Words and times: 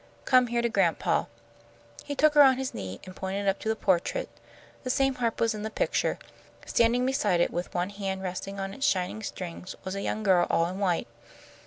Come 0.25 0.47
here 0.47 0.63
to 0.63 0.67
grandpa." 0.67 1.25
He 2.03 2.15
took 2.15 2.33
her 2.33 2.41
on 2.41 2.57
his 2.57 2.73
knee, 2.73 2.99
and 3.05 3.15
pointed 3.15 3.47
up 3.47 3.59
to 3.59 3.69
the 3.69 3.75
portrait. 3.75 4.29
The 4.83 4.89
same 4.89 5.13
harp 5.13 5.39
was 5.39 5.53
in 5.53 5.61
the 5.61 5.69
picture. 5.69 6.17
Standing 6.65 7.05
beside 7.05 7.39
it, 7.39 7.53
with 7.53 7.71
one 7.75 7.91
hand 7.91 8.23
resting 8.23 8.59
on 8.59 8.73
its 8.73 8.83
shining 8.87 9.21
strings, 9.21 9.75
was 9.83 9.93
a 9.93 10.01
young 10.01 10.23
girl 10.23 10.47
all 10.49 10.65
in 10.65 10.79
white. 10.79 11.07